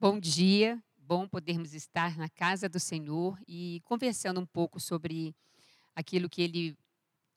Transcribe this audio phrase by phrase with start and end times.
[0.00, 5.34] Bom dia, bom podermos estar na casa do Senhor e conversando um pouco sobre
[5.92, 6.78] aquilo que Ele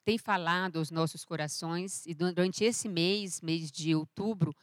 [0.06, 2.06] tem falado aos nossos corações.
[2.06, 4.56] E durante esse mês, mês de outubro,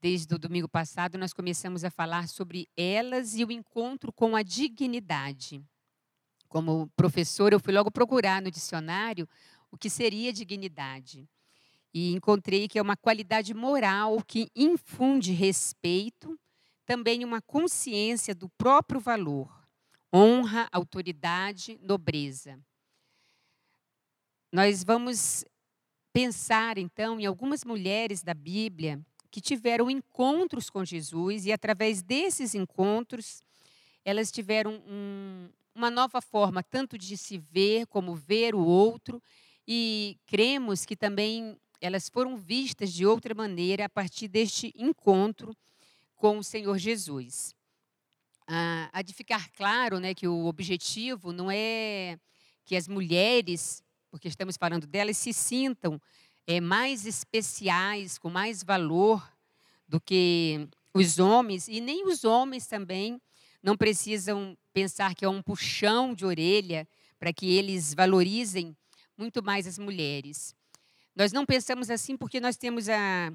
[0.00, 4.42] desde o domingo passado, nós começamos a falar sobre elas e o encontro com a
[4.42, 5.62] dignidade.
[6.48, 9.28] Como professor, eu fui logo procurar no dicionário
[9.70, 11.28] o que seria dignidade.
[11.94, 16.36] E encontrei que é uma qualidade moral que infunde respeito
[16.90, 19.48] também uma consciência do próprio valor,
[20.12, 22.58] honra, autoridade, nobreza.
[24.52, 25.44] Nós vamos
[26.12, 32.56] pensar, então, em algumas mulheres da Bíblia que tiveram encontros com Jesus e, através desses
[32.56, 33.40] encontros,
[34.04, 39.22] elas tiveram um, uma nova forma tanto de se ver como ver o outro
[39.64, 45.56] e cremos que também elas foram vistas de outra maneira a partir deste encontro
[46.20, 47.54] com o Senhor Jesus.
[48.46, 52.18] Ah, há de ficar claro né, que o objetivo não é
[52.62, 56.00] que as mulheres, porque estamos falando delas, se sintam
[56.46, 59.26] é, mais especiais, com mais valor
[59.88, 63.18] do que os homens, e nem os homens também
[63.62, 66.86] não precisam pensar que é um puxão de orelha
[67.18, 68.76] para que eles valorizem
[69.16, 70.54] muito mais as mulheres.
[71.16, 73.32] Nós não pensamos assim porque nós temos a,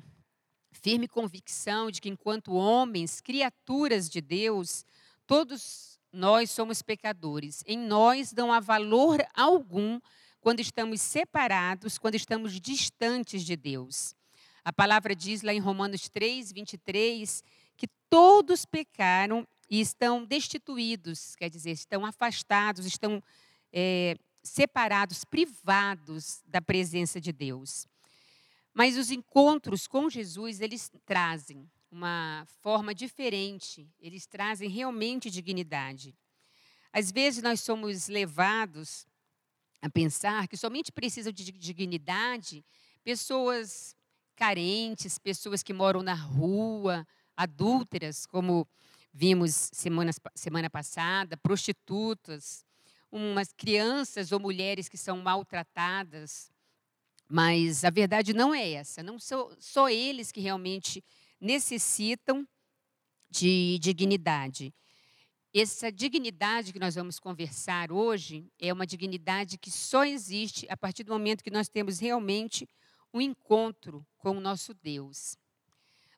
[0.76, 4.86] firme convicção de que, enquanto homens, criaturas de Deus,
[5.26, 7.64] todos nós somos pecadores.
[7.66, 10.00] Em nós não há valor algum
[10.40, 14.16] quando estamos separados, quando estamos distantes de Deus.
[14.64, 17.44] A palavra diz lá em Romanos 3, 23,
[17.76, 23.22] que todos pecaram e estão destituídos, quer dizer, estão afastados, estão
[23.73, 27.88] é, separados, privados da presença de Deus.
[28.76, 36.14] Mas os encontros com Jesus, eles trazem uma forma diferente, eles trazem realmente dignidade.
[36.92, 39.08] Às vezes nós somos levados
[39.81, 42.66] a pensar que somente precisam de dignidade
[43.02, 43.96] pessoas
[44.35, 48.68] carentes, pessoas que moram na rua, adúlteras, como
[49.14, 52.66] vimos semana, semana passada, prostitutas,
[53.09, 56.52] umas crianças ou mulheres que são maltratadas,
[57.30, 59.02] mas a verdade não é essa.
[59.02, 61.03] Não são só eles que realmente
[61.40, 62.47] necessitam
[63.30, 64.74] de dignidade.
[65.53, 71.03] Essa dignidade que nós vamos conversar hoje é uma dignidade que só existe a partir
[71.03, 72.68] do momento que nós temos realmente
[73.14, 75.38] um encontro com o nosso Deus.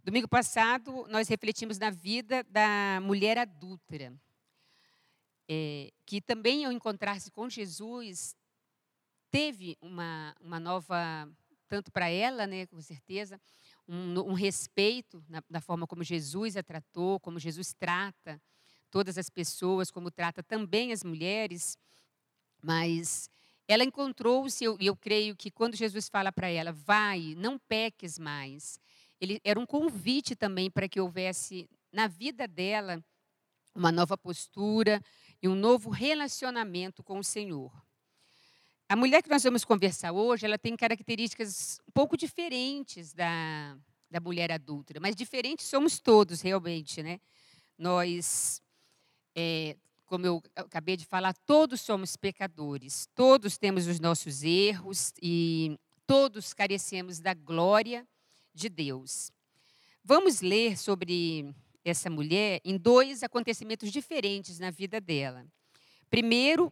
[0.04, 4.14] Domingo passado, nós refletimos na vida da mulher adúltera,
[5.50, 8.36] é, que também, ao encontrar-se com Jesus,
[9.32, 11.30] teve uma, uma nova,
[11.68, 13.40] tanto para ela, né, com certeza,
[13.88, 18.42] um, um respeito na, forma como Jesus a tratou, como Jesus trata
[18.90, 21.78] todas as pessoas, como trata também as mulheres,
[22.62, 23.30] mas
[23.68, 28.80] ela encontrou-se, eu, eu creio que quando Jesus fala para ela, vai, não peques mais,
[29.20, 33.04] ele, era um convite também para que houvesse na vida dela
[33.74, 35.02] uma nova postura
[35.42, 37.72] e um novo relacionamento com o Senhor.
[38.90, 43.78] A mulher que nós vamos conversar hoje, ela tem características um pouco diferentes da,
[44.10, 47.20] da mulher adulta, mas diferentes somos todos, realmente, né?
[47.78, 48.62] Nós,
[49.36, 49.76] é,
[50.06, 56.54] como eu acabei de falar, todos somos pecadores, todos temos os nossos erros e todos
[56.54, 58.08] carecemos da glória
[58.54, 59.34] de Deus.
[60.02, 65.46] Vamos ler sobre essa mulher em dois acontecimentos diferentes na vida dela.
[66.10, 66.72] Primeiro,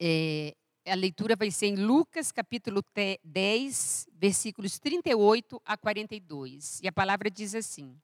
[0.00, 0.56] é,
[0.86, 2.82] a leitura vai ser em Lucas capítulo
[3.22, 6.80] 10, versículos 38 a 42.
[6.82, 7.96] E a palavra diz assim: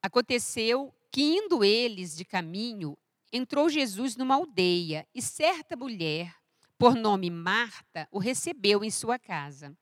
[0.00, 2.96] Aconteceu que, indo eles de caminho,
[3.32, 6.34] entrou Jesus numa aldeia e certa mulher,
[6.78, 9.76] por nome Marta, o recebeu em sua casa.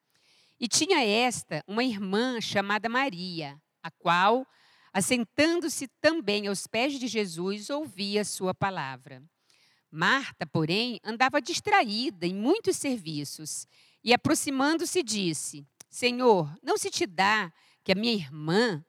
[0.58, 4.46] E tinha esta uma irmã chamada Maria, a qual,
[4.92, 9.22] assentando-se também aos pés de Jesus, ouvia sua palavra.
[9.90, 13.66] Marta, porém, andava distraída em muitos serviços
[14.04, 17.52] e, aproximando-se, disse: Senhor, não se te dá
[17.82, 18.84] que a minha irmã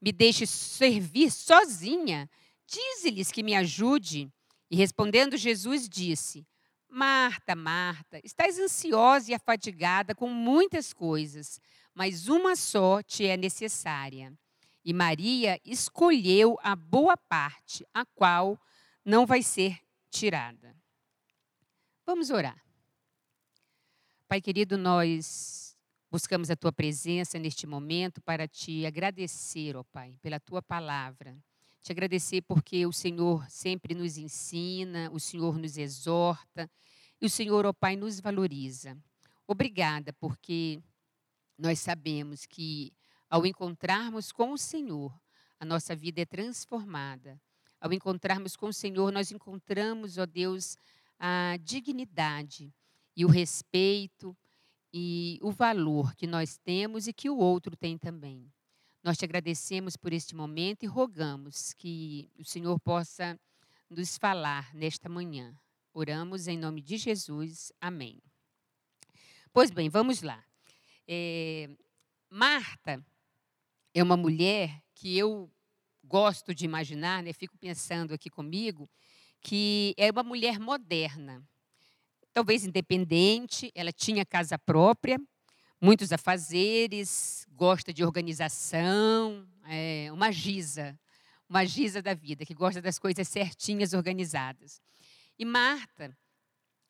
[0.00, 2.28] me deixe servir sozinha?
[2.66, 4.30] Dize-lhes que me ajude.
[4.70, 6.46] E respondendo Jesus, disse:
[6.88, 11.58] Marta, Marta, estás ansiosa e afadigada com muitas coisas,
[11.94, 14.32] mas uma só te é necessária.
[14.84, 18.60] E Maria escolheu a boa parte, a qual
[19.04, 19.78] não vai ser
[20.12, 20.76] tirada.
[22.04, 22.62] Vamos orar.
[24.28, 25.74] Pai querido, nós
[26.10, 31.36] buscamos a tua presença neste momento para te agradecer, ó Pai, pela tua palavra.
[31.82, 36.70] Te agradecer porque o Senhor sempre nos ensina, o Senhor nos exorta
[37.20, 38.96] e o Senhor, ó Pai, nos valoriza.
[39.46, 40.80] Obrigada, porque
[41.56, 42.92] nós sabemos que
[43.30, 45.18] ao encontrarmos com o Senhor,
[45.58, 47.40] a nossa vida é transformada.
[47.82, 50.76] Ao encontrarmos com o Senhor, nós encontramos, ó Deus,
[51.18, 52.72] a dignidade
[53.16, 54.36] e o respeito
[54.94, 58.48] e o valor que nós temos e que o outro tem também.
[59.02, 63.36] Nós te agradecemos por este momento e rogamos que o Senhor possa
[63.90, 65.52] nos falar nesta manhã.
[65.92, 67.72] Oramos em nome de Jesus.
[67.80, 68.22] Amém.
[69.52, 70.44] Pois bem, vamos lá.
[71.08, 71.68] É,
[72.30, 73.04] Marta
[73.92, 75.51] é uma mulher que eu
[76.04, 78.88] gosto de imaginar, né, fico pensando aqui comigo,
[79.40, 81.42] que é uma mulher moderna.
[82.32, 85.18] Talvez independente, ela tinha casa própria,
[85.80, 90.98] muitos afazeres, gosta de organização, é uma giza,
[91.48, 94.80] uma giza da vida, que gosta das coisas certinhas, organizadas.
[95.38, 96.16] E Marta,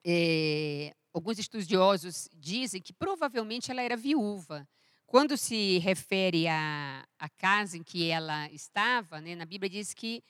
[0.05, 4.69] é, alguns estudiosos dizem que provavelmente ela era viúva.
[5.12, 10.25] Quando se refere à, à casa em que ela estava, né, na Bíblia diz que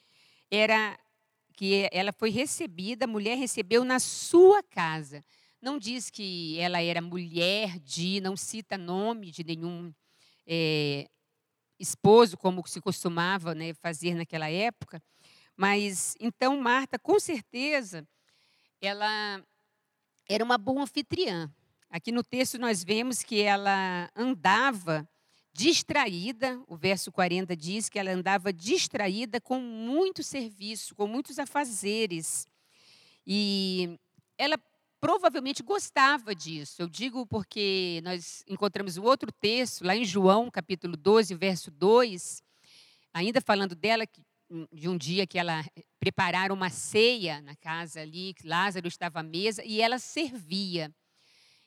[0.51, 0.99] era
[1.53, 5.23] que ela foi recebida, a mulher recebeu na sua casa.
[5.61, 9.93] Não diz que ela era mulher de, não cita nome de nenhum
[10.45, 11.07] é,
[11.79, 15.01] esposo, como se costumava né, fazer naquela época.
[15.55, 18.05] Mas então Marta, com certeza,
[18.81, 19.41] ela
[20.27, 21.49] era uma boa anfitriã.
[21.93, 25.07] Aqui no texto nós vemos que ela andava
[25.53, 32.47] distraída, o verso 40 diz que ela andava distraída com muito serviço, com muitos afazeres.
[33.27, 33.99] E
[34.39, 34.57] ela
[34.99, 36.81] provavelmente gostava disso.
[36.81, 42.41] Eu digo porque nós encontramos um outro texto, lá em João, capítulo 12, verso 2,
[43.13, 44.07] ainda falando dela,
[44.71, 45.63] de um dia que ela
[45.99, 50.91] prepararam uma ceia na casa ali, Lázaro estava à mesa e ela servia.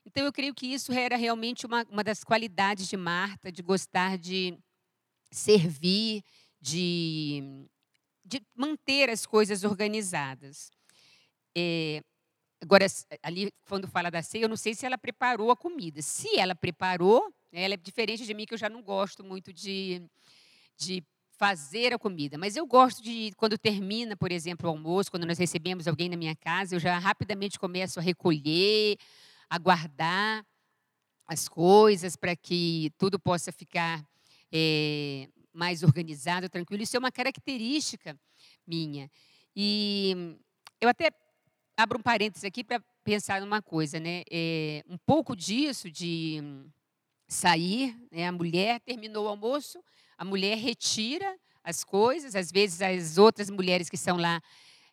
[0.06, 4.16] Então eu creio que isso era realmente uma, uma das qualidades de Marta, de gostar
[4.16, 4.56] de
[5.32, 6.22] servir,
[6.60, 7.66] de,
[8.24, 10.70] de manter as coisas organizadas.
[11.56, 12.00] É,
[12.62, 12.86] agora,
[13.22, 16.00] ali, quando fala da ceia, eu não sei se ela preparou a comida.
[16.00, 20.02] Se ela preparou, ela é diferente de mim, que eu já não gosto muito de,
[20.76, 21.02] de
[21.36, 22.38] fazer a comida.
[22.38, 26.16] Mas eu gosto de, quando termina, por exemplo, o almoço, quando nós recebemos alguém na
[26.16, 28.96] minha casa, eu já rapidamente começo a recolher,
[29.48, 30.44] a guardar
[31.26, 34.06] as coisas para que tudo possa ficar
[34.52, 36.82] é, mais organizado, tranquilo.
[36.82, 38.18] Isso é uma característica
[38.66, 39.10] minha.
[39.54, 40.36] E
[40.80, 41.10] eu até
[41.76, 44.22] abro um parênteses aqui para pensar numa coisa, né?
[44.30, 46.42] É, um pouco disso de
[47.28, 48.26] sair, né?
[48.26, 49.82] a mulher terminou o almoço,
[50.16, 54.40] a mulher retira as coisas, às vezes as outras mulheres que estão lá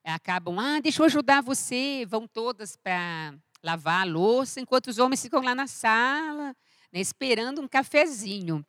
[0.04, 3.34] acabam, ah, deixa eu ajudar você, vão todas para
[3.64, 6.56] lavar a louça, enquanto os homens ficam lá na sala,
[6.92, 8.66] né, esperando um cafezinho.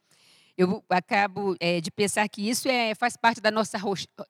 [0.56, 3.76] Eu acabo é, de pensar que isso é, faz parte da nossa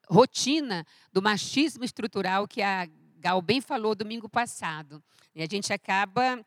[0.09, 2.89] rotina do machismo estrutural que a
[3.19, 5.03] Gal bem falou domingo passado.
[5.35, 6.45] E a gente acaba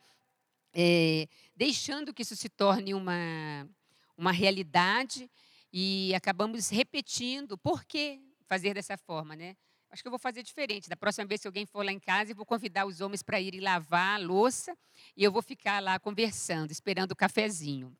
[0.74, 3.68] é, deixando que isso se torne uma,
[4.16, 5.30] uma realidade
[5.74, 9.56] e acabamos repetindo por que fazer dessa forma, né?
[9.90, 10.90] Acho que eu vou fazer diferente.
[10.90, 13.40] Da próxima vez que alguém for lá em casa, eu vou convidar os homens para
[13.40, 14.78] irem lavar a louça
[15.16, 17.96] e eu vou ficar lá conversando, esperando o cafezinho.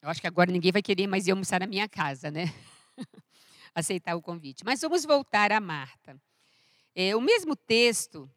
[0.00, 2.52] Eu acho que agora ninguém vai querer mais ir almoçar na minha casa, né?
[3.74, 4.64] Aceitar o convite.
[4.64, 6.20] Mas vamos voltar a Marta.
[6.94, 8.28] É, o mesmo texto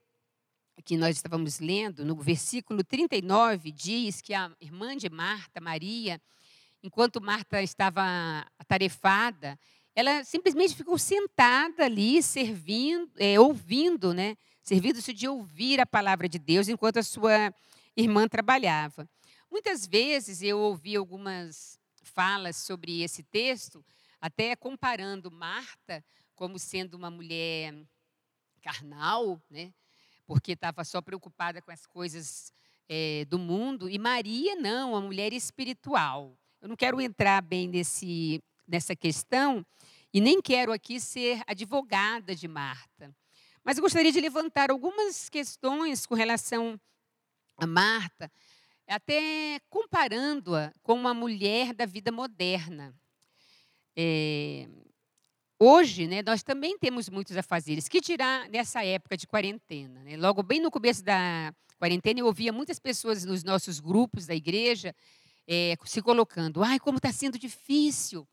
[0.84, 6.22] que nós estávamos lendo, no versículo 39, diz que a irmã de Marta, Maria,
[6.84, 9.60] enquanto Marta estava atarefada,
[9.96, 14.36] ela simplesmente ficou sentada ali, servindo, é, ouvindo, né?
[14.62, 17.54] Servindo-se de ouvir a palavra de Deus enquanto a sua
[17.96, 19.08] irmã trabalhava.
[19.50, 23.86] Muitas vezes eu ouvi algumas falas sobre esse texto,
[24.20, 26.04] até comparando Marta
[26.36, 27.74] como sendo uma mulher
[28.62, 29.72] carnal, né?
[30.26, 32.52] porque estava só preocupada com as coisas
[32.90, 36.38] é, do mundo, e Maria não, uma mulher espiritual.
[36.62, 39.66] Eu não quero entrar bem nesse, nessa questão
[40.14, 43.14] e nem quero aqui ser advogada de Marta.
[43.64, 46.80] Mas eu gostaria de levantar algumas questões com relação
[47.58, 48.32] a Marta,
[48.88, 52.94] até comparando-a com uma mulher da vida moderna.
[53.98, 54.68] É,
[55.60, 57.88] hoje, né, nós também temos muitos afazeres.
[57.88, 60.04] Que dirá nessa época de quarentena?
[60.04, 60.16] Né?
[60.18, 64.96] Logo bem no começo da quarentena, eu ouvia muitas pessoas nos nossos grupos da igreja
[65.48, 68.28] é, se colocando: ai, como está sendo difícil.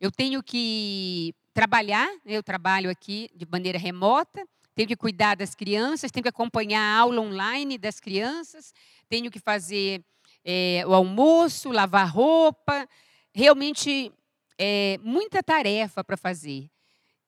[0.00, 5.54] Eu tenho que trabalhar, né, eu trabalho aqui de maneira remota, tenho que cuidar das
[5.54, 8.74] crianças, tenho que acompanhar a aula online das crianças,
[9.08, 10.04] tenho que fazer
[10.44, 12.88] é, o almoço, lavar roupa,
[13.32, 14.12] realmente
[14.58, 16.68] é, muita tarefa para fazer.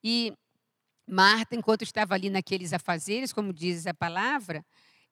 [0.03, 0.33] E
[1.09, 4.65] Marta, enquanto estava ali naqueles afazeres, como diz a palavra,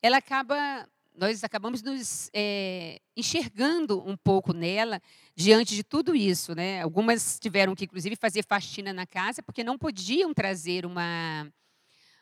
[0.03, 5.01] ela acaba, nós acabamos nos é, enxergando um pouco nela
[5.37, 6.83] diante de tudo isso, né?
[6.83, 11.49] Algumas tiveram que, inclusive, fazer faxina na casa porque não podiam trazer uma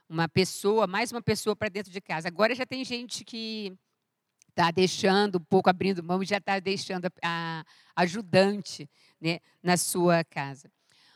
[0.08, 2.28] uma pessoa, mais uma pessoa para dentro de casa.
[2.28, 3.74] Agora já tem gente que
[4.50, 7.64] está deixando um pouco, abrindo mão e já está deixando a,
[7.96, 10.70] a ajudante né, na sua casa.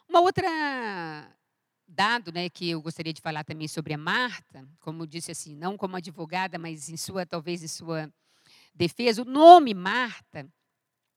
[0.09, 1.31] Uma outra
[1.97, 5.79] dado, né, que eu gostaria de falar também sobre a Marta, como disse assim, não
[5.79, 8.13] como advogada, mas em sua talvez em sua
[8.75, 10.47] defesa, o nome Marta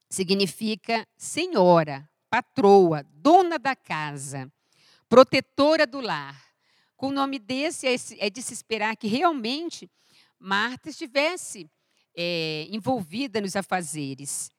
[0.08, 4.50] significa senhora, patroa, dona da casa,
[5.06, 6.42] protetora do lar.
[6.96, 9.90] Com o nome desse é, é de se esperar que realmente
[10.38, 11.70] Marta estivesse
[12.16, 14.50] é, envolvida nos afazeres.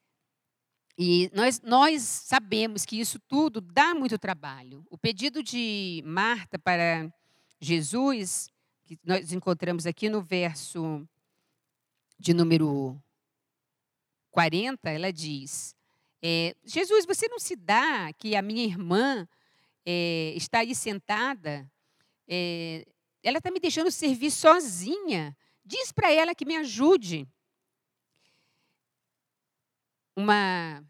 [0.98, 4.86] E nós, nós sabemos que isso tudo dá muito trabalho.
[4.90, 7.12] O pedido de Marta para
[7.60, 8.50] Jesus,
[8.84, 11.08] que nós encontramos aqui no verso
[12.20, 13.02] de número
[14.32, 15.76] 40, ela diz:
[16.22, 19.28] é, Jesus, você não se dá que a minha irmã
[19.86, 21.70] é, está aí sentada,
[22.28, 22.86] é,
[23.24, 25.36] ela está me deixando servir sozinha.
[25.66, 27.28] Diz para ela que me ajude.
[30.16, 30.84] Uma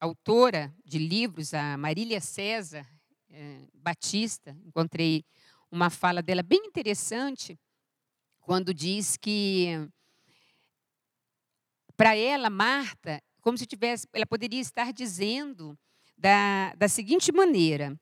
[0.00, 2.86] autora de livros, a Marília César
[3.28, 5.24] é, Batista, encontrei
[5.70, 7.58] uma fala dela bem interessante,
[8.40, 9.90] quando diz que
[11.96, 15.78] para ela, Marta, como se tivesse, ela poderia estar dizendo
[16.16, 17.94] da, da seguinte maneira: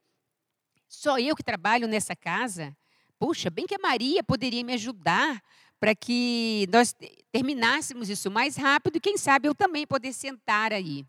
[0.88, 2.76] só eu que trabalho nessa casa?
[3.18, 5.42] Puxa, bem que a Maria poderia me ajudar
[5.81, 6.95] para que nós
[7.31, 11.04] terminássemos isso mais rápido e, quem sabe, eu também poder sentar aí.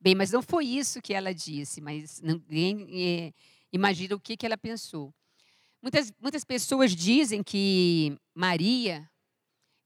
[0.00, 3.32] Bem, mas não foi isso que ela disse, mas ninguém é,
[3.72, 5.14] imagina o que, que ela pensou.
[5.80, 9.08] Muitas, muitas pessoas dizem que Maria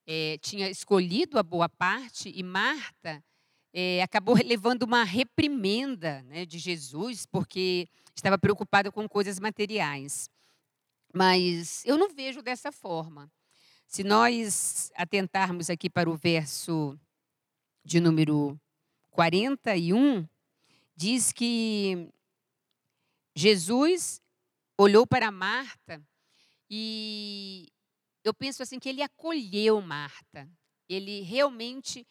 [0.06, 3.22] é, tinha escolhido a boa parte e Marta
[3.72, 10.30] é, acabou levando uma reprimenda né, de Jesus porque estava preocupada com coisas materiais.
[11.14, 13.30] Mas eu não vejo dessa forma.
[13.88, 17.00] Se nós atentarmos aqui para o verso
[17.82, 18.60] de número
[19.10, 20.28] 41,
[20.94, 22.12] diz que
[23.34, 24.20] Jesus
[24.76, 26.06] olhou para Marta
[26.68, 27.72] e
[28.22, 30.46] eu penso assim que ele acolheu Marta.
[30.86, 32.06] Ele realmente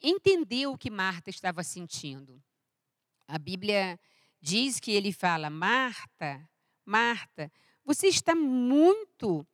[0.00, 2.40] entendeu o que Marta estava sentindo.
[3.26, 3.98] A Bíblia
[4.40, 6.48] diz que ele fala: Marta,
[6.84, 7.50] Marta,
[7.84, 9.44] você está muito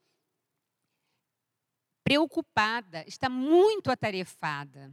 [2.04, 4.92] preocupada, está muito atarefada.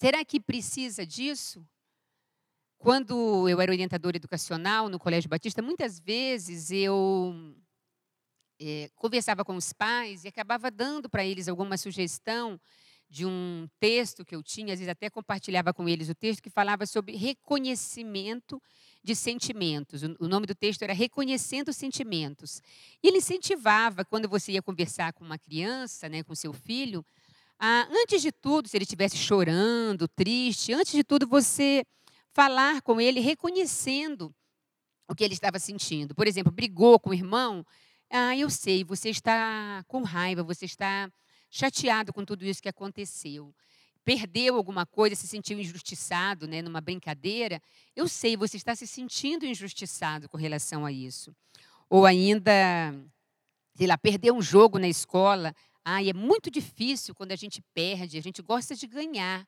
[0.00, 1.66] Será que precisa disso?
[2.78, 7.54] Quando eu era orientadora educacional no Colégio Batista, muitas vezes eu
[8.58, 12.58] é, conversava com os pais e acabava dando para eles alguma sugestão
[13.10, 16.48] de um texto que eu tinha, às vezes até compartilhava com eles o texto que
[16.48, 18.62] falava sobre reconhecimento
[19.02, 20.02] de sentimentos.
[20.18, 22.60] O nome do texto era Reconhecendo Sentimentos.
[23.02, 27.04] E ele incentivava, quando você ia conversar com uma criança, né, com seu filho,
[27.58, 31.84] ah, antes de tudo, se ele estivesse chorando, triste, antes de tudo, você
[32.32, 34.34] falar com ele reconhecendo
[35.08, 36.14] o que ele estava sentindo.
[36.14, 37.66] Por exemplo, brigou com o irmão.
[38.08, 41.10] Ah, eu sei, você está com raiva, você está
[41.50, 43.54] chateado com tudo isso que aconteceu.
[44.04, 47.60] Perdeu alguma coisa, se sentiu injustiçado né, numa brincadeira.
[47.94, 51.34] Eu sei, você está se sentindo injustiçado com relação a isso.
[51.88, 52.52] Ou ainda,
[53.74, 55.54] sei lá, perdeu um jogo na escola.
[55.84, 59.46] Ah, é muito difícil quando a gente perde, a gente gosta de ganhar.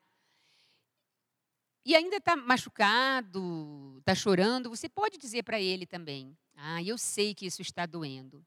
[1.84, 7.34] E ainda está machucado, está chorando, você pode dizer para ele também: Ah, eu sei
[7.34, 8.44] que isso está doendo.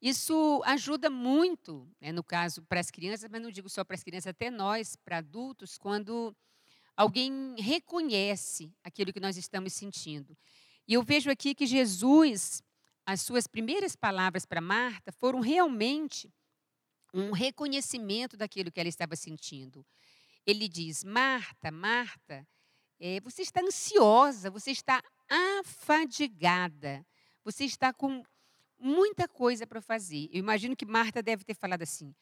[0.00, 4.02] Isso ajuda muito, né, no caso, para as crianças, mas não digo só para as
[4.02, 6.34] crianças, até nós, para adultos, quando
[6.96, 10.36] alguém reconhece aquilo que nós estamos sentindo.
[10.88, 12.62] E eu vejo aqui que Jesus,
[13.04, 16.32] as suas primeiras palavras para Marta foram realmente
[17.12, 19.84] um reconhecimento daquilo que ela estava sentindo.
[20.46, 22.46] Ele diz: Marta, Marta,
[22.98, 27.06] é, você está ansiosa, você está afadigada,
[27.44, 28.24] você está com
[28.80, 30.28] muita coisa para fazer.
[30.32, 32.14] Eu imagino que Marta deve ter falado assim: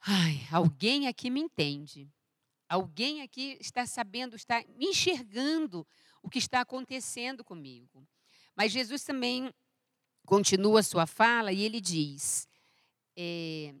[0.00, 2.10] ai, alguém aqui me entende.
[2.68, 5.86] Alguém aqui está sabendo, está enxergando
[6.22, 8.06] o que está acontecendo comigo.
[8.56, 9.54] Mas Jesus também
[10.24, 12.48] continua sua fala e ele diz:
[13.16, 13.72] é,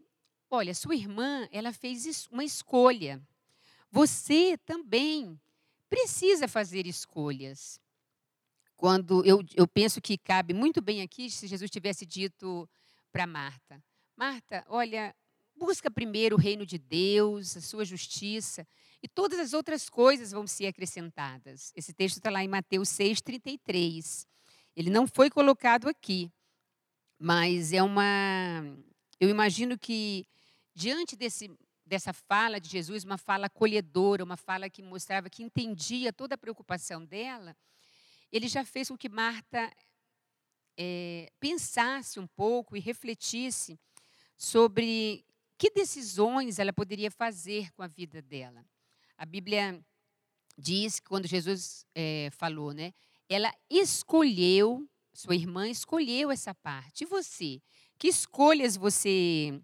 [0.48, 3.20] Olha, sua irmã, ela fez uma escolha.
[3.90, 5.40] Você também
[5.88, 7.80] precisa fazer escolhas.
[8.76, 12.68] Quando eu, eu penso que cabe muito bem aqui se Jesus tivesse dito
[13.10, 13.82] para Marta:
[14.14, 15.14] Marta, olha,
[15.56, 18.66] busca primeiro o reino de Deus, a sua justiça,
[19.02, 21.72] e todas as outras coisas vão ser acrescentadas.
[21.74, 24.26] Esse texto está lá em Mateus 6,33.
[24.74, 26.30] Ele não foi colocado aqui,
[27.18, 28.62] mas é uma.
[29.18, 30.26] Eu imagino que,
[30.74, 31.50] diante desse,
[31.84, 36.38] dessa fala de Jesus, uma fala acolhedora, uma fala que mostrava que entendia toda a
[36.38, 37.56] preocupação dela,
[38.30, 39.72] ele já fez com que Marta
[40.76, 43.78] é, pensasse um pouco e refletisse
[44.36, 45.24] sobre
[45.58, 48.64] que decisões ela poderia fazer com a vida dela.
[49.16, 49.82] A Bíblia
[50.58, 52.92] diz que quando Jesus é, falou, né,
[53.28, 57.04] ela escolheu, sua irmã escolheu essa parte.
[57.04, 57.62] E você?
[57.98, 59.58] Que escolhas você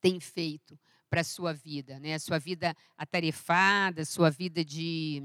[0.00, 1.98] tem feito para a sua vida?
[1.98, 2.14] Né?
[2.14, 5.22] A sua vida atarefada, a sua vida de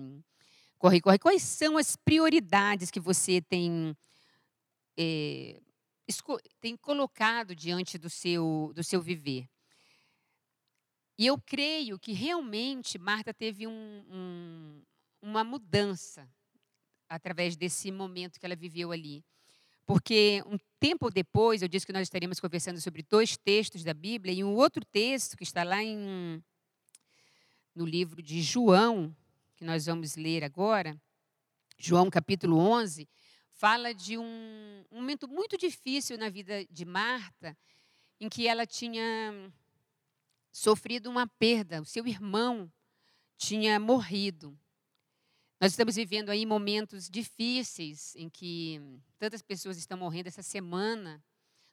[0.84, 1.18] corre, corre.
[1.18, 3.96] Quais são as prioridades que você tem,
[5.00, 5.62] é,
[6.60, 9.48] tem colocado diante do seu, do seu viver?
[11.18, 14.84] E eu creio que realmente Marta teve um, um,
[15.22, 16.30] uma mudança
[17.08, 19.24] através desse momento que ela viveu ali.
[19.86, 24.34] Porque um tempo depois, eu disse que nós estaríamos conversando sobre dois textos da Bíblia,
[24.34, 26.44] e um outro texto que está lá em,
[27.74, 29.16] no livro de João,
[29.64, 31.02] que nós vamos ler agora,
[31.78, 33.08] João capítulo 11,
[33.54, 37.58] fala de um, momento muito difícil na vida de Marta,
[38.20, 39.50] em que ela tinha
[40.52, 42.70] sofrido uma perda, o seu irmão
[43.38, 44.60] tinha morrido.
[45.62, 48.82] Nós estamos vivendo aí momentos difíceis em que
[49.18, 51.24] tantas pessoas estão morrendo essa semana.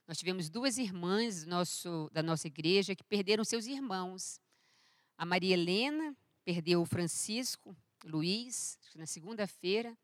[0.07, 4.41] Nós tivemos duas irmãs nosso, da nossa igreja que perderam seus irmãos.
[5.19, 6.17] A Maria Helena
[6.53, 9.97] perdeu o Francisco Luiz, na segunda-feira,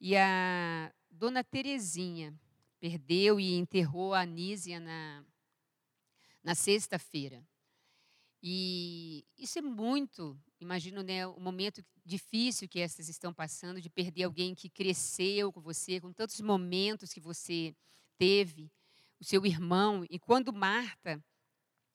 [0.00, 2.34] e a Dona Terezinha
[2.78, 5.22] perdeu e enterrou a Anísia na,
[6.42, 7.46] na sexta-feira.
[8.42, 14.22] E isso é muito, imagino, né, o momento difícil que essas estão passando, de perder
[14.22, 17.76] alguém que cresceu com você, com tantos momentos que você
[18.16, 18.72] teve,
[19.20, 20.06] o seu irmão.
[20.08, 21.22] E quando Marta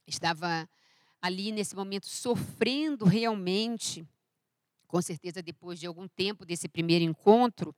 [0.05, 0.69] estava
[1.21, 4.07] ali nesse momento sofrendo realmente,
[4.87, 7.75] com certeza depois de algum tempo desse primeiro encontro,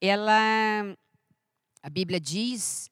[0.00, 0.96] ela,
[1.82, 2.90] a Bíblia diz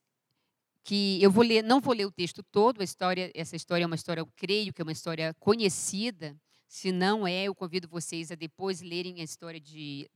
[0.85, 3.87] que eu vou ler, não vou ler o texto todo, a história, essa história é
[3.87, 6.37] uma história, eu creio que é uma história conhecida.
[6.69, 10.11] Se não é, eu convido vocês a depois lerem a história de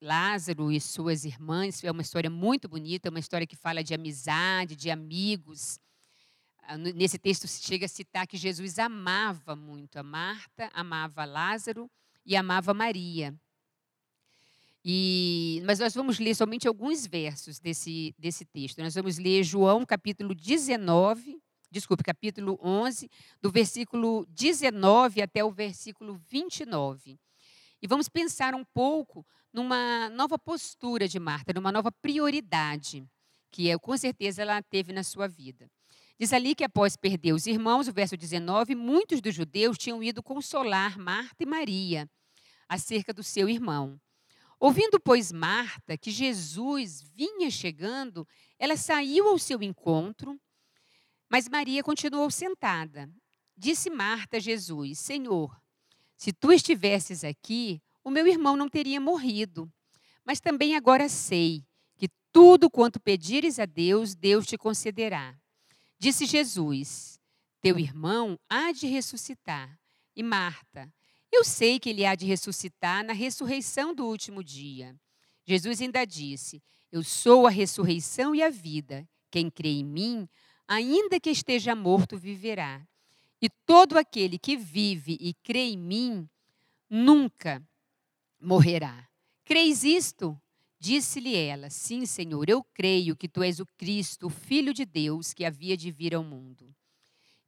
[0.00, 1.82] Lázaro e suas irmãs.
[1.82, 5.78] É uma história muito bonita, uma história que fala de amizade, de amigos.
[6.68, 11.88] Ah, nesse texto chega a citar que Jesus amava muito a Marta, amava Lázaro
[12.24, 13.32] e amava Maria.
[14.84, 18.82] E, mas nós vamos ler somente alguns versos desse, desse texto.
[18.82, 23.08] Nós vamos ler João capítulo 19, desculpe, capítulo 11,
[23.40, 27.16] do versículo 19 até o versículo 29.
[27.80, 33.06] E vamos pensar um pouco numa nova postura de Marta, numa nova prioridade
[33.52, 35.70] que é, com certeza ela teve na sua vida.
[36.18, 40.22] Diz ali que após perder os irmãos, o verso 19, muitos dos judeus tinham ido
[40.22, 42.08] consolar Marta e Maria
[42.68, 44.00] acerca do seu irmão.
[44.58, 48.26] Ouvindo, pois, Marta que Jesus vinha chegando,
[48.58, 50.40] ela saiu ao seu encontro,
[51.28, 53.10] mas Maria continuou sentada.
[53.54, 55.54] Disse Marta a Jesus: Senhor,
[56.16, 59.70] se tu estivesses aqui, o meu irmão não teria morrido.
[60.24, 65.38] Mas também agora sei que tudo quanto pedires a Deus, Deus te concederá.
[65.98, 67.20] Disse Jesus:
[67.60, 69.78] Teu irmão há de ressuscitar.
[70.14, 70.92] E Marta,
[71.32, 74.94] eu sei que ele há de ressuscitar na ressurreição do último dia.
[75.44, 79.08] Jesus ainda disse: Eu sou a ressurreição e a vida.
[79.30, 80.28] Quem crê em mim,
[80.66, 82.86] ainda que esteja morto, viverá.
[83.40, 86.28] E todo aquele que vive e crê em mim,
[86.88, 87.62] nunca
[88.40, 89.08] morrerá.
[89.44, 90.40] Creis isto?
[90.86, 95.34] Disse-lhe ela: Sim, Senhor, eu creio que tu és o Cristo, o Filho de Deus,
[95.34, 96.72] que havia de vir ao mundo.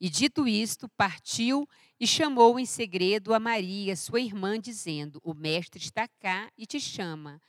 [0.01, 1.65] E dito isto, partiu
[2.01, 6.81] e chamou em segredo a Maria, sua irmã, dizendo: O mestre está cá e te
[6.81, 7.41] chama.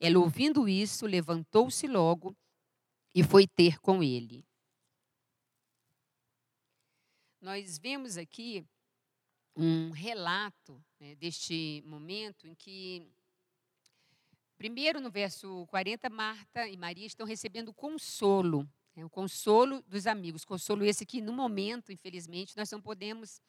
[0.00, 2.34] Ela, ouvindo isso, levantou-se logo
[3.14, 4.46] e foi ter com ele.
[7.38, 8.64] Nós vemos aqui
[9.54, 13.06] um relato né, deste momento em que,
[14.56, 20.44] primeiro no verso 40, Marta e Maria estão recebendo consolo, né, o consolo dos amigos,
[20.44, 23.40] consolo esse que, no momento, infelizmente, nós não podemos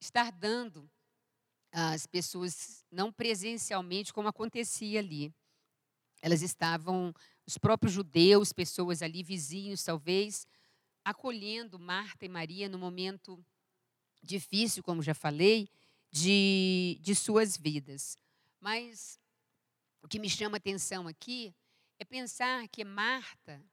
[0.00, 0.90] estar dando
[1.70, 5.32] às pessoas, não presencialmente, como acontecia ali.
[6.20, 7.14] Elas estavam,
[7.46, 10.46] os próprios judeus, pessoas ali, vizinhos, talvez,
[11.04, 13.44] acolhendo Marta e Maria no momento
[14.22, 15.68] difícil, como já falei,
[16.10, 18.16] de, de suas vidas.
[18.60, 19.18] Mas
[20.02, 21.54] o que me chama atenção aqui
[21.98, 23.64] é pensar que Marta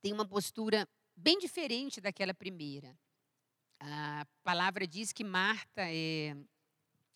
[0.00, 2.96] tem uma postura bem diferente daquela primeira.
[3.80, 6.36] A palavra diz que Marta é,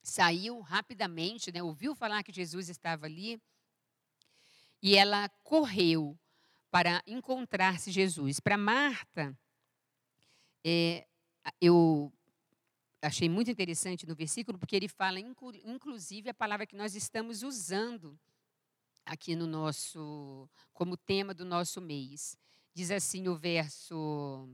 [0.03, 3.41] saiu rapidamente, né, ouviu falar que Jesus estava ali,
[4.83, 6.19] e ela correu
[6.71, 8.41] para encontrar-se Jesus.
[8.41, 9.39] Para Marta,
[10.65, 11.07] é,
[11.61, 12.13] eu
[13.05, 18.19] achei muito interessante no versículo, porque ele fala, inclusive, a palavra que nós estamos usando
[19.05, 22.37] aqui no nosso, como tema do nosso mês.
[22.73, 24.49] Diz assim o verso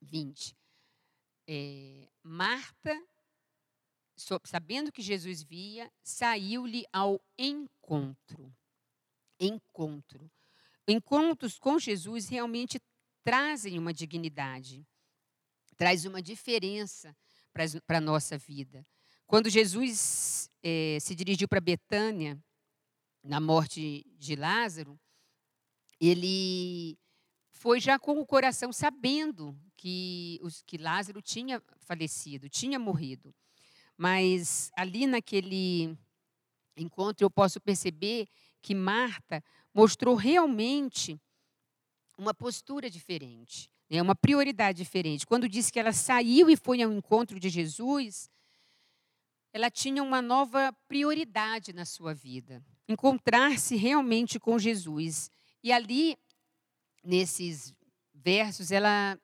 [0.00, 0.56] 20.
[1.46, 3.06] É, Marta,
[4.44, 8.54] sabendo que Jesus via, saiu-lhe ao encontro.
[9.38, 10.30] Encontro.
[10.88, 12.80] Encontros com Jesus realmente
[13.22, 14.86] trazem uma dignidade,
[15.76, 17.16] traz uma diferença
[17.86, 18.86] para a nossa vida.
[19.26, 22.38] Quando Jesus é, se dirigiu para Betânia,
[23.22, 25.00] na morte de Lázaro,
[25.98, 26.98] ele
[27.52, 33.34] foi já com o coração sabendo que, os, que Lázaro tinha falecido, tinha morrido.
[33.96, 35.96] Mas ali naquele
[36.76, 38.28] encontro eu posso perceber
[38.60, 41.18] que Marta mostrou realmente
[42.18, 43.70] uma postura diferente.
[43.96, 45.26] É uma prioridade diferente.
[45.26, 48.28] Quando disse que ela saiu e foi ao encontro de Jesus,
[49.52, 55.30] ela tinha uma nova prioridade na sua vida, encontrar-se realmente com Jesus.
[55.62, 56.18] E ali,
[57.04, 57.72] nesses
[58.12, 59.18] versos, ela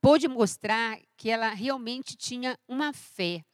[0.00, 3.44] pôde mostrar que ela realmente tinha uma fé,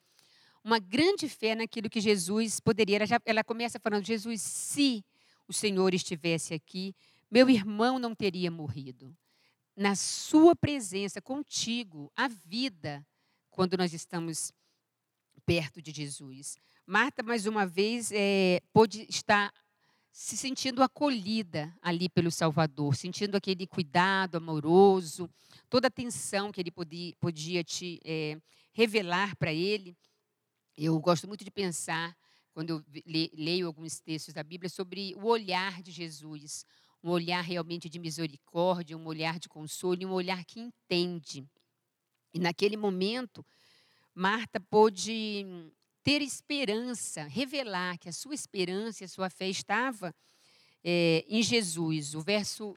[0.62, 2.96] uma grande fé naquilo que Jesus poderia.
[2.96, 5.04] Ela, já, ela começa falando: Jesus, se
[5.48, 6.94] o Senhor estivesse aqui,
[7.30, 9.16] meu irmão não teria morrido
[9.80, 13.02] na sua presença, contigo, a vida,
[13.48, 14.52] quando nós estamos
[15.46, 16.58] perto de Jesus.
[16.86, 19.50] Marta, mais uma vez, é, pôde estar
[20.12, 25.30] se sentindo acolhida ali pelo Salvador, sentindo aquele cuidado amoroso,
[25.70, 28.38] toda a atenção que ele podia, podia te é,
[28.74, 29.96] revelar para ele.
[30.76, 32.14] Eu gosto muito de pensar,
[32.52, 32.84] quando eu
[33.32, 36.66] leio alguns textos da Bíblia, sobre o olhar de Jesus,
[37.02, 41.46] um olhar realmente de misericórdia, um olhar de consolo, um olhar que entende.
[42.32, 43.44] E naquele momento,
[44.14, 45.46] Marta pôde
[46.02, 50.14] ter esperança, revelar que a sua esperança a sua fé estava
[50.82, 52.14] é, em Jesus.
[52.14, 52.76] O verso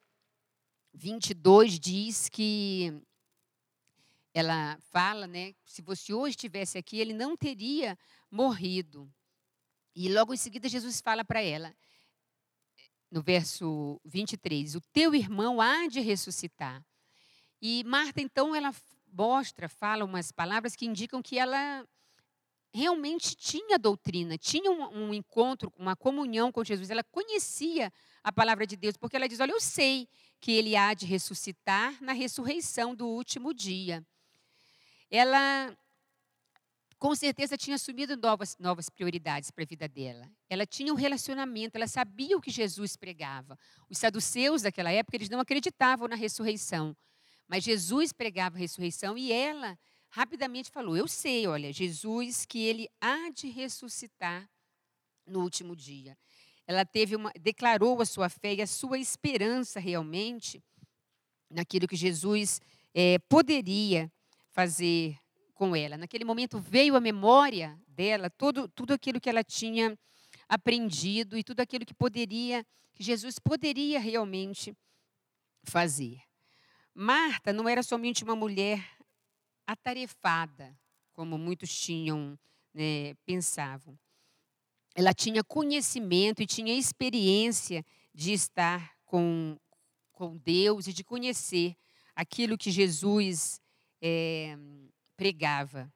[0.94, 2.94] 22 diz que
[4.34, 7.98] ela fala, né, se você hoje estivesse aqui, ele não teria
[8.32, 9.12] morrido.
[9.96, 11.76] E logo em seguida Jesus fala para ela:
[13.13, 16.84] no verso 23, o teu irmão há de ressuscitar.
[17.62, 18.73] E Marta, então, ela
[19.12, 21.88] mostra, fala umas palavras que indicam que ela
[22.73, 26.89] realmente tinha doutrina, tinha um, um, encontro, uma comunhão com Jesus.
[26.89, 30.10] Ela conhecia a palavra de Deus, porque ela diz: Olha, eu sei
[30.41, 34.04] que ele há de ressuscitar na ressurreição do último dia.
[35.12, 35.78] Ela
[37.04, 40.26] com certeza tinha assumido novas, novas prioridades para a vida dela.
[40.50, 43.60] Ela tinha um relacionamento, ela sabia o que Jesus pregava.
[43.89, 46.96] Os saduceus daquela época, eles não acreditavam na ressurreição.
[47.46, 49.78] Mas Jesus pregava a ressurreição e ela
[50.12, 54.50] rapidamente falou: Eu sei, olha, Jesus, que ele há de ressuscitar
[55.28, 56.18] no último dia.
[56.66, 60.63] Ela teve uma, declarou a sua fé e a sua esperança realmente
[61.50, 62.62] naquilo que Jesus
[62.94, 64.10] é, poderia
[64.54, 65.20] fazer
[65.54, 65.98] com ela.
[65.98, 69.98] Naquele momento veio a memória dela, todo, tudo aquilo que ela tinha
[70.48, 74.76] aprendido e tudo aquilo que poderia, que Jesus poderia realmente
[75.63, 76.22] fazer.
[76.94, 78.86] Marta não era somente uma mulher
[79.66, 80.78] atarefada,
[81.13, 82.38] como muitos tinham,
[82.74, 83.98] né, pensavam.
[84.96, 89.58] Ela tinha conhecimento e tinha experiência de estar com,
[90.12, 91.76] com Deus e de conhecer
[92.16, 93.60] aquilo que Jesus
[94.00, 94.56] é,
[95.15, 95.91] pregava.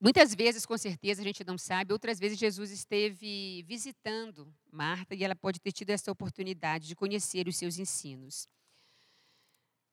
[0.00, 5.22] Muitas vezes, com certeza, a gente não sabe, outras vezes Jesus esteve visitando Marta e
[5.22, 8.48] ela pode ter tido essa oportunidade de conhecer os seus ensinos.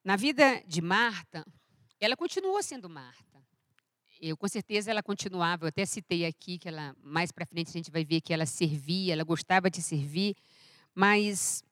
[0.03, 1.45] Na vida de Marta,
[1.99, 3.45] ela continuou sendo Marta.
[4.19, 7.73] eu com certeza ela continuava, eu até citei aqui que ela mais para frente a
[7.73, 10.35] gente vai ver que ela servia, ela gostava de servir,
[10.95, 11.63] mas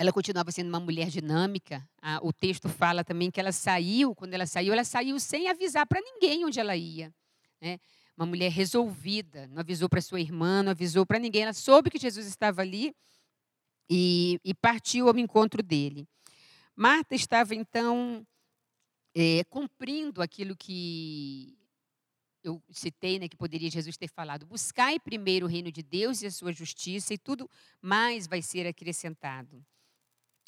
[0.00, 1.86] ela continuava sendo uma mulher dinâmica.
[2.22, 6.00] o texto fala também que ela saiu, quando ela saiu, ela saiu sem avisar para
[6.00, 7.12] ninguém onde ela ia.
[7.60, 7.78] Né?
[8.16, 11.42] Uma mulher resolvida, não avisou para sua irmã, não avisou para ninguém.
[11.42, 12.96] Ela soube que Jesus estava ali
[13.90, 16.08] e, e partiu ao encontro dele.
[16.74, 18.26] Marta estava então
[19.14, 21.58] é, cumprindo aquilo que
[22.42, 26.26] eu citei, né, que poderia Jesus ter falado: buscai primeiro o reino de Deus e
[26.26, 27.46] a sua justiça, e tudo
[27.82, 29.62] mais vai ser acrescentado.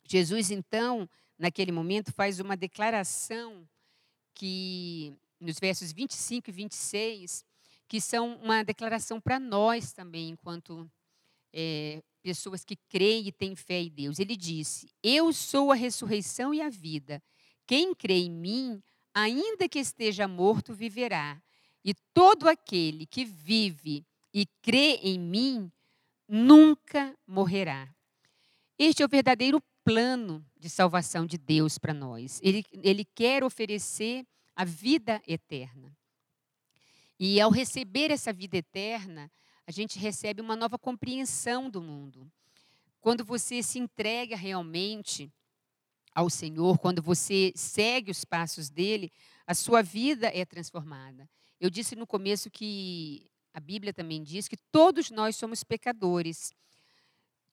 [0.04, 3.68] Jesus, então, naquele momento, faz uma declaração
[4.34, 7.44] que, nos versos 25 e 26,
[7.88, 10.90] que são uma declaração para nós também, enquanto
[11.52, 14.18] é, pessoas que creem e têm fé em Deus.
[14.18, 17.22] Ele disse: Eu sou a ressurreição e a vida.
[17.66, 21.40] Quem crê em mim, ainda que esteja morto, viverá.
[21.84, 25.70] E todo aquele que vive e crê em mim,
[26.28, 27.88] nunca morrerá.
[28.78, 32.40] Este é o verdadeiro plano de salvação de Deus para nós.
[32.42, 35.96] Ele, ele quer oferecer a vida eterna.
[37.18, 39.30] E ao receber essa vida eterna,
[39.66, 42.30] a gente recebe uma nova compreensão do mundo.
[43.00, 45.32] Quando você se entrega realmente
[46.14, 49.10] ao Senhor, quando você segue os passos dele,
[49.46, 51.28] a sua vida é transformada.
[51.60, 56.52] Eu disse no começo que a Bíblia também diz que todos nós somos pecadores.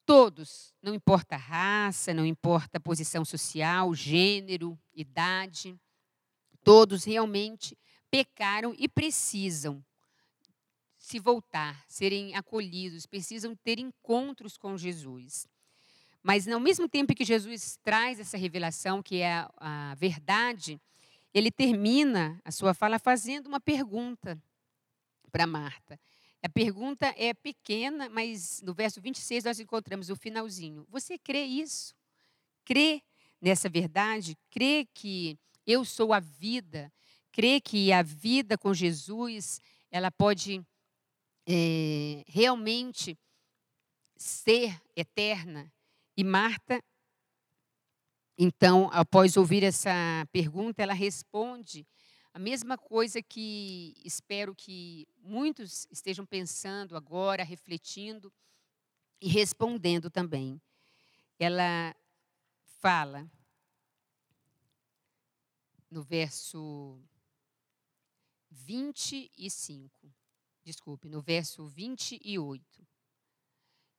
[0.10, 5.80] Todos, não importa raça, não importa posição social, gênero, idade,
[6.64, 7.78] todos realmente
[8.10, 9.86] pecaram e precisam
[10.98, 15.48] se voltar, serem acolhidos, precisam ter encontros com Jesus.
[16.24, 19.52] Mas, ao mesmo tempo que Jesus traz essa revelação, que é a,
[19.92, 20.82] a verdade,
[21.32, 24.42] ele termina a sua fala fazendo uma pergunta
[25.32, 26.00] para Marta.
[26.42, 30.86] A pergunta é pequena, mas no verso 26 nós encontramos o finalzinho.
[30.90, 31.94] Você crê isso?
[32.64, 33.02] Crê
[33.42, 34.38] nessa verdade?
[34.50, 36.92] Crê que eu sou a vida?
[37.32, 39.60] Crê que a vida com Jesus
[39.92, 40.66] ela pode
[41.48, 43.18] é, realmente
[44.18, 45.72] ser eterna?
[46.16, 46.82] E Marta,
[48.42, 49.92] então, após ouvir essa
[50.32, 51.86] pergunta, ela responde
[52.40, 58.32] a mesma coisa que espero que muitos estejam pensando agora, refletindo
[59.20, 60.62] e respondendo também.
[61.38, 61.94] Ela
[62.80, 63.30] fala
[65.92, 67.04] no verso
[68.50, 70.10] 25,
[70.64, 72.88] desculpe, no verso 28.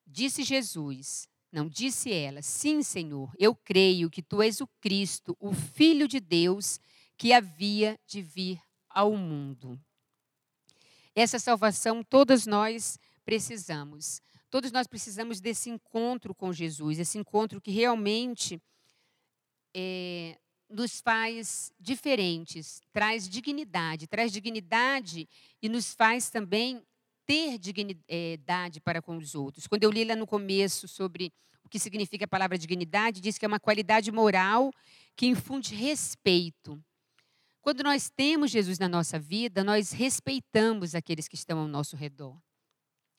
[0.06, 5.52] Disse Jesus, não disse ela, sim, Senhor, eu creio que tu és o Cristo, o
[5.52, 6.80] Filho de Deus
[7.32, 9.78] havia de vir ao mundo.
[11.14, 14.22] Essa salvação todos nós precisamos.
[14.48, 18.60] Todos nós precisamos desse encontro com Jesus, esse encontro que realmente
[19.74, 20.36] é,
[20.68, 25.28] nos faz diferentes, traz dignidade, traz dignidade
[25.62, 26.82] e nos faz também
[27.26, 29.66] ter dignidade para com os outros.
[29.66, 33.44] Quando eu li lá no começo sobre o que significa a palavra dignidade, diz que
[33.44, 34.72] é uma qualidade moral
[35.14, 36.82] que infunde respeito.
[37.62, 42.40] Quando nós temos Jesus na nossa vida, nós respeitamos aqueles que estão ao nosso redor.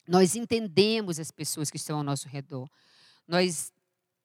[0.07, 2.67] Nós entendemos as pessoas que estão ao nosso redor.
[3.27, 3.71] Nós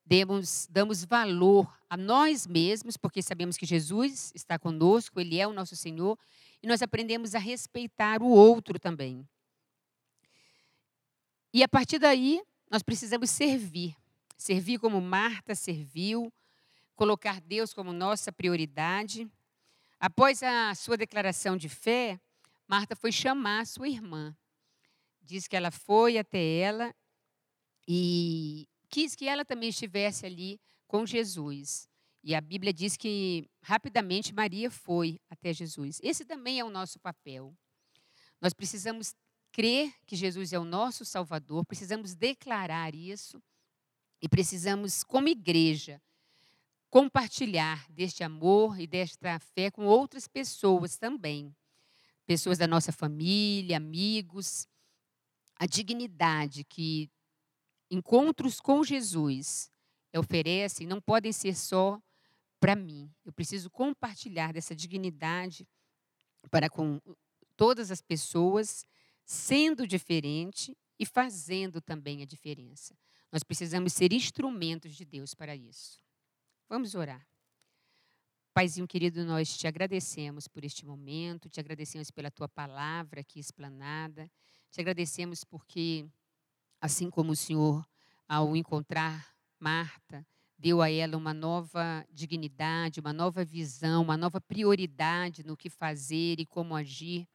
[0.03, 5.53] demos, damos valor a nós mesmos, porque sabemos que Jesus está conosco, Ele é o
[5.53, 6.17] nosso Senhor,
[6.63, 9.27] e nós aprendemos a respeitar o outro também.
[11.53, 13.95] E a partir daí, nós precisamos servir.
[14.35, 16.31] Servir como Marta serviu,
[16.95, 19.29] colocar Deus como nossa prioridade
[19.99, 22.19] Após a sua declaração de fé,
[22.67, 24.35] Marta foi chamar sua irmã.
[25.21, 26.95] Diz que ela foi até ela
[27.87, 31.89] e quis que ela também estivesse ali com Jesus.
[32.23, 35.99] E a Bíblia diz que rapidamente Maria foi até Jesus.
[36.03, 37.55] Esse também é o nosso papel.
[38.39, 39.15] Nós precisamos
[39.51, 43.41] crer que Jesus é o nosso Salvador, precisamos declarar isso
[44.21, 46.01] e precisamos, como igreja,
[46.97, 51.55] compartilhar deste amor e desta fé com outras pessoas também.
[52.25, 54.67] Pessoas da nossa família, amigos.
[55.57, 57.07] A dignidade que
[57.91, 59.71] encontros com Jesus
[60.15, 62.01] oferecem não podem ser só
[62.59, 63.13] para mim.
[63.23, 65.67] Eu preciso compartilhar dessa dignidade
[66.49, 66.99] para com
[67.55, 68.83] todas as pessoas,
[69.23, 72.97] sendo diferente e fazendo também a diferença.
[73.31, 76.06] Nós precisamos ser instrumentos de Deus para isso.
[76.69, 77.25] Vamos orar.
[78.53, 84.29] Paizinho querido, nós te agradecemos por este momento, te agradecemos pela tua palavra aqui explanada,
[84.69, 86.05] te agradecemos porque,
[86.81, 87.87] assim como o Senhor,
[88.27, 90.27] ao encontrar Marta,
[90.57, 96.37] deu a ela uma nova dignidade, uma nova visão, uma nova prioridade no que fazer
[96.37, 97.25] e como agir,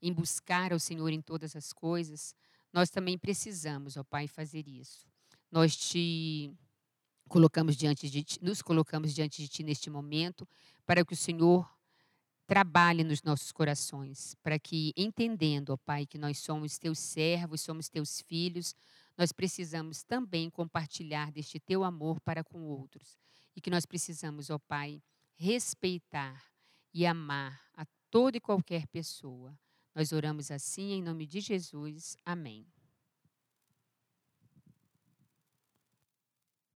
[0.00, 2.36] em buscar ao Senhor em todas as coisas,
[2.72, 5.08] nós também precisamos, ó Pai, fazer isso.
[5.50, 6.54] Nós te
[7.30, 10.46] colocamos diante de ti, nos colocamos diante de ti neste momento
[10.84, 11.66] para que o Senhor
[12.44, 17.88] trabalhe nos nossos corações, para que entendendo, ó Pai, que nós somos teus servos, somos
[17.88, 18.74] teus filhos,
[19.16, 23.16] nós precisamos também compartilhar deste teu amor para com outros.
[23.54, 25.00] E que nós precisamos, ó Pai,
[25.36, 26.44] respeitar
[26.92, 29.56] e amar a toda e qualquer pessoa.
[29.94, 32.16] Nós oramos assim em nome de Jesus.
[32.24, 32.66] Amém.